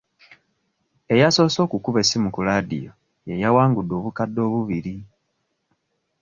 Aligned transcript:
Eyasoose 1.13 1.59
okukuba 1.65 1.97
essimu 2.03 2.27
ku 2.35 2.39
laadiyo 2.47 2.91
ye 3.27 3.35
yawangudde 3.43 3.93
obukadde 3.99 4.39
obubiri.. 4.47 4.95